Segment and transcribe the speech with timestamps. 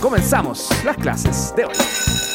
[0.00, 2.27] comenzamos las clases de hoy.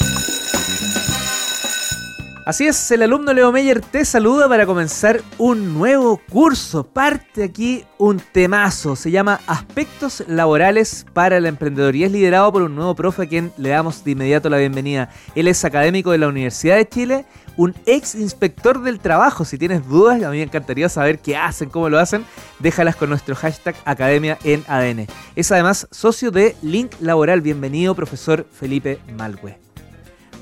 [2.46, 6.84] Así es, el alumno Leo Meyer te saluda para comenzar un nuevo curso.
[6.84, 12.64] Parte aquí un temazo, se llama Aspectos Laborales para el Emprendedor y es liderado por
[12.64, 15.10] un nuevo profe a quien le damos de inmediato la bienvenida.
[15.36, 17.26] Él es académico de la Universidad de Chile,
[17.56, 19.46] un ex inspector del trabajo.
[19.46, 22.26] Si tienes dudas, a mí me encantaría saber qué hacen, cómo lo hacen,
[22.60, 25.08] déjalas con nuestro hashtag Academia en ADN.
[25.38, 27.40] Es además socio de Link Laboral.
[27.40, 29.64] Bienvenido, profesor Felipe Malgue.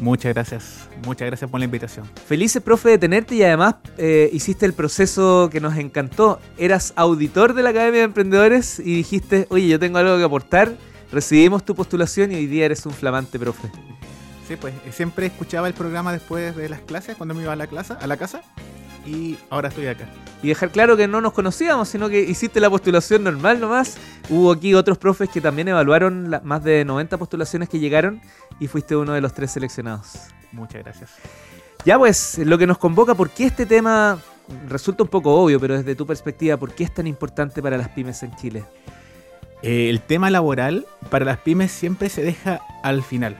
[0.01, 2.09] Muchas gracias, muchas gracias por la invitación.
[2.25, 6.39] Felices, profe, de tenerte y además eh, hiciste el proceso que nos encantó.
[6.57, 10.73] Eras auditor de la Academia de Emprendedores y dijiste, oye, yo tengo algo que aportar.
[11.11, 13.69] Recibimos tu postulación y hoy día eres un flamante profe.
[14.47, 17.55] Sí, pues eh, siempre escuchaba el programa después de las clases, cuando me iba a
[17.55, 18.41] la, clase, a la casa,
[19.05, 20.09] y ahora estoy acá.
[20.43, 23.97] Y dejar claro que no nos conocíamos, sino que hiciste la postulación normal nomás.
[24.29, 28.21] Hubo aquí otros profes que también evaluaron más de 90 postulaciones que llegaron
[28.59, 30.13] y fuiste uno de los tres seleccionados.
[30.51, 31.11] Muchas gracias.
[31.85, 34.19] Ya pues, lo que nos convoca, ¿por qué este tema
[34.67, 37.89] resulta un poco obvio, pero desde tu perspectiva, ¿por qué es tan importante para las
[37.89, 38.63] pymes en Chile?
[39.61, 43.37] Eh, el tema laboral para las pymes siempre se deja al final.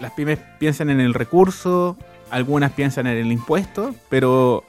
[0.00, 1.96] Las pymes piensan en el recurso,
[2.30, 4.64] algunas piensan en el impuesto, pero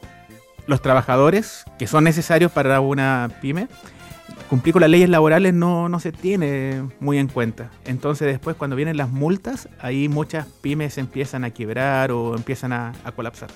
[0.68, 3.68] los trabajadores que son necesarios para una pyme,
[4.50, 7.70] cumplir con las leyes laborales no, no se tiene muy en cuenta.
[7.86, 12.94] Entonces después cuando vienen las multas, ahí muchas pymes empiezan a quebrar o empiezan a,
[13.16, 13.50] colapsar.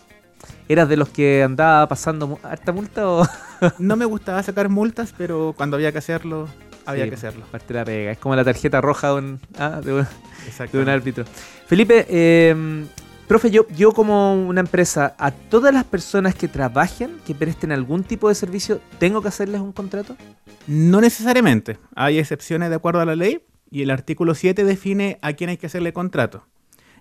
[0.68, 3.28] ¿Eras de los que andaba pasando harta multa o...?
[3.80, 6.48] no me gustaba sacar multas, pero cuando había que hacerlo,
[6.86, 7.46] había que hacerlo.
[7.52, 8.12] Parte de la pega.
[8.12, 11.26] Es como la tarjeta roja de un, ah, de un, árbitro.
[11.68, 12.86] Felipe, eh,
[13.30, 18.04] Profe, yo, yo como una empresa, a todas las personas que trabajen, que presten algún
[18.04, 20.18] tipo de servicio, ¿tengo que hacerles un contrato?
[20.66, 21.78] No necesariamente.
[21.96, 25.58] Hay excepciones de acuerdo a la ley y el artículo 7 define a quién hay
[25.58, 26.48] que hacerle contrato.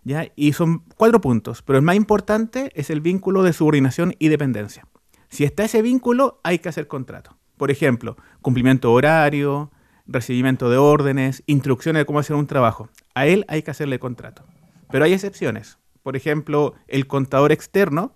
[0.04, 0.30] ¿ya?
[0.36, 4.86] Y son cuatro puntos, pero el más importante es el vínculo de subordinación y dependencia.
[5.30, 7.38] Si está ese vínculo, hay que hacer contrato.
[7.56, 9.70] Por ejemplo, cumplimiento horario,
[10.06, 12.90] recibimiento de órdenes, instrucciones de cómo hacer un trabajo.
[13.14, 14.44] A él hay que hacerle contrato.
[14.90, 18.14] Pero hay excepciones por ejemplo, el contador externo,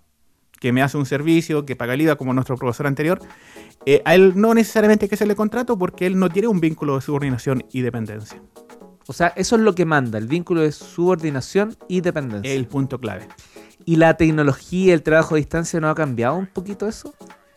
[0.59, 3.19] que me hace un servicio, que paga el IVA como nuestro profesor anterior,
[3.85, 6.95] eh, a él no necesariamente hay que hacerle contrato porque él no tiene un vínculo
[6.95, 8.41] de subordinación y dependencia.
[9.05, 12.51] O sea, eso es lo que manda, el vínculo de subordinación y dependencia.
[12.51, 13.27] El punto clave.
[13.85, 17.13] ¿Y la tecnología, el trabajo a distancia no ha cambiado un poquito eso?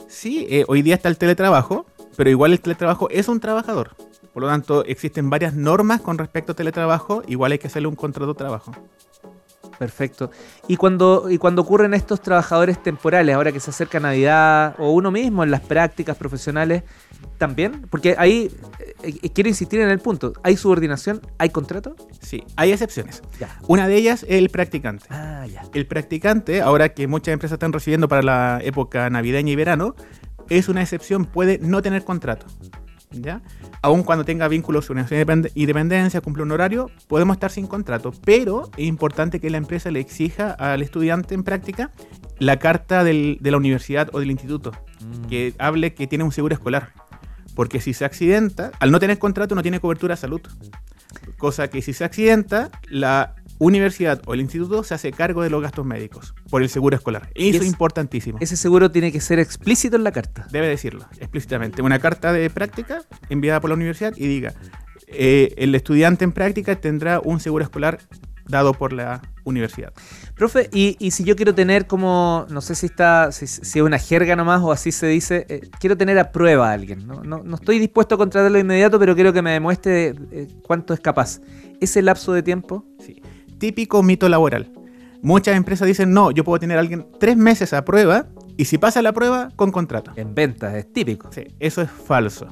[0.06, 3.96] Sí, eh, hoy día está el teletrabajo, pero igual el teletrabajo es un trabajador.
[4.34, 7.96] Por lo tanto, existen varias normas con respecto a teletrabajo, igual hay que hacerle un
[7.96, 8.72] contrato de trabajo.
[9.78, 10.30] Perfecto.
[10.68, 15.10] Y cuando, y cuando ocurren estos trabajadores temporales, ahora que se acerca Navidad, o uno
[15.10, 16.82] mismo en las prácticas profesionales,
[17.38, 18.50] también, porque ahí
[19.02, 21.20] eh, eh, quiero insistir en el punto, ¿hay subordinación?
[21.38, 21.94] ¿Hay contrato?
[22.20, 23.22] Sí, hay excepciones.
[23.68, 25.06] Una de ellas es el practicante.
[25.10, 25.62] Ah, ya.
[25.74, 29.94] El practicante, ahora que muchas empresas están recibiendo para la época navideña y verano,
[30.48, 32.46] es una excepción, puede no tener contrato.
[33.10, 33.42] ¿Ya?
[33.82, 34.88] Aun cuando tenga vínculos
[35.54, 39.90] y dependencia, cumple un horario, podemos estar sin contrato, pero es importante que la empresa
[39.90, 41.92] le exija al estudiante en práctica
[42.38, 45.26] la carta de la universidad o del instituto, mm.
[45.28, 46.92] que hable que tiene un seguro escolar.
[47.54, 50.42] Porque si se accidenta, al no tener contrato no tiene cobertura de salud.
[51.38, 55.62] Cosa que si se accidenta, la universidad o el instituto se hace cargo de los
[55.62, 57.30] gastos médicos por el seguro escolar.
[57.34, 58.38] Eso es importantísimo.
[58.40, 60.46] Ese seguro tiene que ser explícito en la carta.
[60.50, 61.82] Debe decirlo, explícitamente.
[61.82, 64.54] Una carta de práctica enviada por la universidad y diga,
[65.08, 67.98] eh, el estudiante en práctica tendrá un seguro escolar
[68.48, 69.92] dado por la universidad.
[70.36, 74.36] Profe, y, si yo quiero tener como, no sé si está, si, es una jerga
[74.36, 77.22] nomás o así se dice, eh, quiero tener a prueba a alguien, ¿no?
[77.24, 81.00] No, estoy dispuesto a contratarlo de inmediato, pero quiero que me demuestre eh, cuánto es
[81.00, 81.40] capaz.
[81.80, 82.84] ¿Ese lapso de tiempo?
[82.98, 83.20] Sí
[83.58, 84.72] típico mito laboral.
[85.22, 88.78] Muchas empresas dicen, no, yo puedo tener a alguien tres meses a prueba y si
[88.78, 90.12] pasa la prueba, con contrato.
[90.16, 91.30] En ventas, es típico.
[91.32, 92.48] Sí, eso es falso.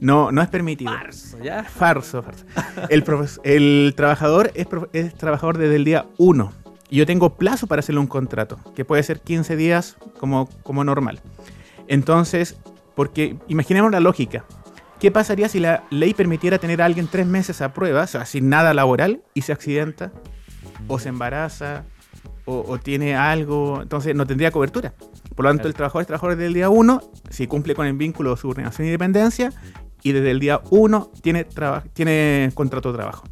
[0.00, 0.92] No, no es permitido.
[0.92, 1.64] Farso, ¿ya?
[1.64, 2.44] Farso, farso.
[2.88, 3.04] El,
[3.44, 6.52] el trabajador es, es, trabajador desde el día 1.
[6.90, 10.84] Y yo tengo plazo para hacerle un contrato, que puede ser 15 días como, como
[10.84, 11.20] normal.
[11.88, 12.56] Entonces,
[12.94, 14.44] porque imaginemos la lógica.
[15.00, 18.24] ¿Qué pasaría si la ley permitiera tener a alguien tres meses a prueba, o sea,
[18.24, 20.12] sin nada laboral, y se accidenta?
[20.88, 21.84] O se embaraza
[22.44, 24.94] o, tiene algo, entonces no tendría cobertura.
[25.36, 27.92] Por lo tanto, el trabajador es trabajador desde el día 1, si cumple con el
[27.92, 29.52] vínculo de subordinación y dependencia,
[30.02, 31.46] y desde el día 1 tiene,
[31.92, 33.24] tiene contrato de trabajo,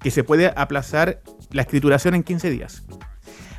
[0.00, 1.22] que se puede aplazar
[1.52, 2.84] la escrituración en 15 días.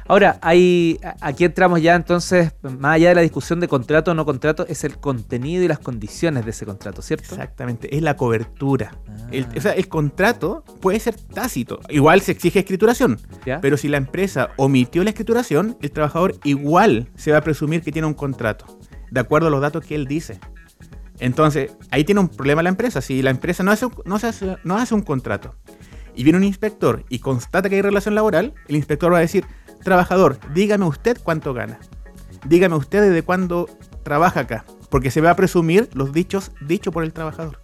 [0.08, 4.24] Ahora, hay, aquí entramos ya entonces, más allá de la discusión de contrato o no
[4.24, 7.34] contrato, es el contenido y las condiciones de ese contrato, ¿cierto?
[7.34, 8.92] Exactamente, es la cobertura.
[9.32, 9.54] El, Ah.
[9.58, 11.80] o sea, el contrato puede ser tácito.
[11.90, 13.20] Igual se exige escrituración.
[13.48, 13.60] ¿Ya?
[13.62, 17.92] Pero si la empresa omitió la escrituración, el trabajador igual se va a presumir que
[17.92, 18.80] tiene un contrato,
[19.10, 20.40] de acuerdo a los datos que él dice.
[21.20, 23.02] Entonces, ahí tiene un problema la empresa.
[23.02, 25.56] Si la empresa no hace, no se hace, no hace un contrato
[26.16, 29.46] y viene un inspector y constata que hay relación laboral, el inspector va a decir,
[29.84, 31.80] trabajador, dígame usted cuánto gana.
[32.46, 33.68] Dígame usted desde cuándo
[34.04, 34.66] trabaja acá.
[34.90, 37.60] Porque se va a presumir los dichos dichos por el trabajador.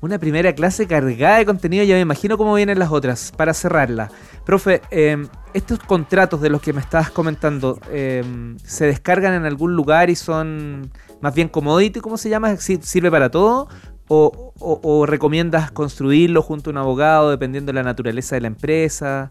[0.00, 4.10] Una primera clase cargada de contenido, ya me imagino cómo vienen las otras, para cerrarla.
[4.44, 8.22] Profe, eh, estos contratos de los que me estabas comentando, eh,
[8.62, 10.90] ¿se descargan en algún lugar y son
[11.22, 12.56] más bien commodity, ¿cómo se llama?
[12.56, 13.68] ¿Si- ¿Sirve para todo?
[14.08, 19.30] O- o recomiendas construirlo junto a un abogado, dependiendo de la naturaleza de la empresa?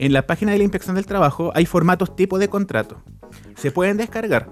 [0.00, 3.02] En la página de la Inspección del Trabajo hay formatos tipo de contrato.
[3.54, 4.48] Se pueden descargar,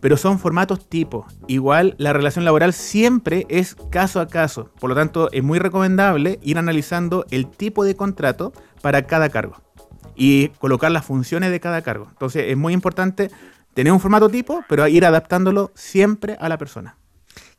[0.00, 1.26] pero son formatos tipo.
[1.48, 4.70] Igual la relación laboral siempre es caso a caso.
[4.80, 9.56] Por lo tanto, es muy recomendable ir analizando el tipo de contrato para cada cargo
[10.14, 12.06] y colocar las funciones de cada cargo.
[12.08, 13.30] Entonces, es muy importante
[13.74, 16.96] tener un formato tipo, pero ir adaptándolo siempre a la persona.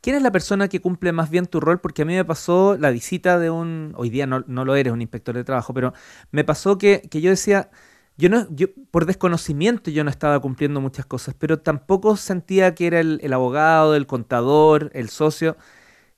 [0.08, 1.80] ¿Quién es la persona que cumple más bien tu rol?
[1.80, 4.90] Porque a mí me pasó la visita de un, hoy día no, no lo eres,
[4.90, 5.92] un inspector de trabajo, pero
[6.30, 7.70] me pasó que, que yo decía,
[8.16, 12.86] yo no, yo por desconocimiento yo no estaba cumpliendo muchas cosas, pero tampoco sentía que
[12.86, 15.58] era el, el abogado, el contador, el socio.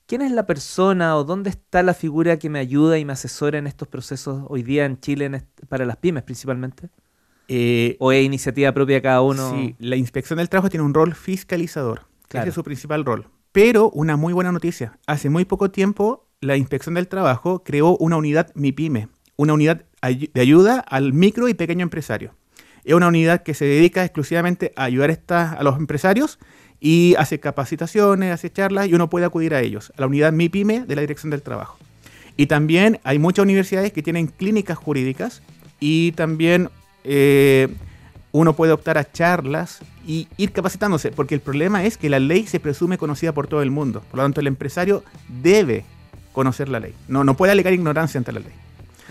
[0.07, 3.59] ¿Quién es la persona o dónde está la figura que me ayuda y me asesora
[3.59, 6.91] en estos procesos hoy día en Chile en para las pymes principalmente?
[7.49, 9.51] Eh, ¿O es iniciativa propia cada uno?
[9.51, 12.07] Sí, la inspección del trabajo tiene un rol fiscalizador.
[12.29, 12.45] Claro.
[12.45, 13.27] Ese es su principal rol.
[13.53, 14.99] Pero una muy buena noticia.
[15.07, 20.41] Hace muy poco tiempo la inspección del trabajo creó una unidad MIPYME, una unidad de
[20.41, 22.35] ayuda al micro y pequeño empresario.
[22.85, 26.39] Es una unidad que se dedica exclusivamente a ayudar a los empresarios
[26.79, 30.87] y hace capacitaciones, hace charlas y uno puede acudir a ellos, a la unidad MIPYME
[30.87, 31.77] de la Dirección del Trabajo.
[32.37, 35.43] Y también hay muchas universidades que tienen clínicas jurídicas
[35.79, 36.71] y también
[37.05, 37.69] eh,
[38.33, 42.47] uno puede optar a charlas y ir capacitándose, porque el problema es que la ley
[42.47, 44.03] se presume conocida por todo el mundo.
[44.11, 45.85] Por lo tanto, el empresario debe
[46.33, 46.95] conocer la ley.
[47.09, 48.53] No, no puede alegar ignorancia ante la ley.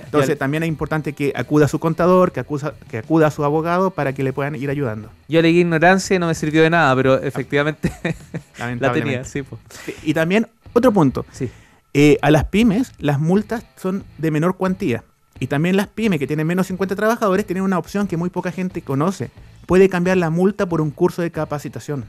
[0.02, 3.44] Entonces, también es importante que acuda a su contador, que, acusa- que acuda a su
[3.44, 5.10] abogado para que le puedan ir ayudando.
[5.28, 7.92] Yo alegué ignorancia y no me sirvió de nada, pero efectivamente
[8.80, 9.42] la tenía, sí.
[9.44, 9.60] po.
[10.04, 11.50] Y también, otro punto, sí.
[11.94, 15.04] Eh, a las pymes, las multas son de menor cuantía.
[15.40, 18.30] Y también las pymes que tienen menos de 50 trabajadores tienen una opción que muy
[18.30, 19.32] poca gente conoce.
[19.66, 22.06] Puede cambiar la multa por un curso de capacitación.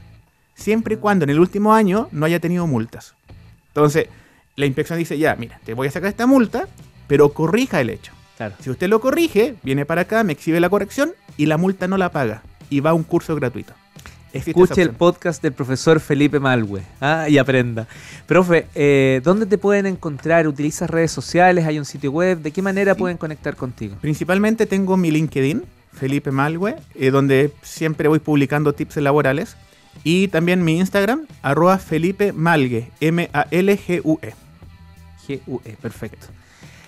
[0.53, 3.15] Siempre y cuando en el último año no haya tenido multas.
[3.67, 4.07] Entonces,
[4.55, 6.67] la inspección dice, ya, mira, te voy a sacar esta multa,
[7.07, 8.11] pero corrija el hecho.
[8.35, 8.55] Claro.
[8.59, 11.97] Si usted lo corrige, viene para acá, me exhibe la corrección y la multa no
[11.97, 12.43] la paga.
[12.69, 13.73] Y va a un curso gratuito.
[14.33, 17.27] Escuche el podcast del profesor Felipe Malwe ¿ah?
[17.27, 17.87] y aprenda.
[18.27, 20.47] Profe, eh, ¿dónde te pueden encontrar?
[20.47, 21.65] ¿Utilizas redes sociales?
[21.65, 22.39] ¿Hay un sitio web?
[22.41, 22.99] ¿De qué manera Sí.
[22.99, 23.95] pueden conectar contigo?
[23.99, 25.63] Principalmente tengo mi LinkedIn,
[25.93, 29.57] Felipe Malgue, eh, donde siempre voy publicando tips laborales.
[30.05, 34.33] Y también mi Instagram, arroba Felipe Malgue, M-A-L-G-U-E.
[35.27, 36.27] G-U-E, perfecto.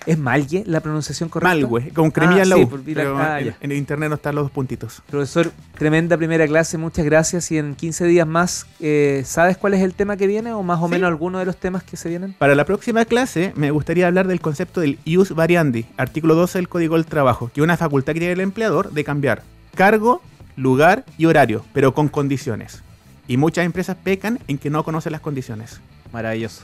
[0.05, 1.55] ¿Es Malgue la pronunciación correcta?
[1.67, 2.69] Malgue, con cremilla Ah, en la U.
[2.93, 5.01] pero ah, en, internet no están los dos puntitos.
[5.09, 7.49] Profesor, tremenda primera clase, muchas gracias.
[7.51, 10.79] Y en 15 días más, eh, ¿sabes cuál es el tema que viene o más
[10.81, 10.91] o Sí.
[10.91, 12.33] menos alguno de los temas que se vienen?
[12.33, 16.67] Para la próxima clase me gustaría hablar del concepto del ius variandi, artículo 12 del
[16.69, 19.43] Código del Trabajo, que es una facultad que tiene el empleador de cambiar
[19.75, 20.21] cargo,
[20.57, 22.83] lugar y horario, pero con condiciones.
[23.27, 25.79] Y muchas empresas pecan en que no conocen las condiciones.
[26.11, 26.63] Maravilloso.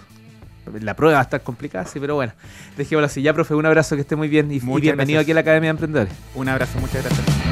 [0.82, 2.34] La prueba va a estar complicada, sí, pero bueno.
[2.78, 3.22] Dejémoslo así.
[3.22, 5.22] Ya, profe, un abrazo, que esté muy bien y, bienvenido gracias.
[5.22, 6.13] aquí a la Academia de Emprendedores.
[6.36, 7.49] Un abrazo, muchas gracias.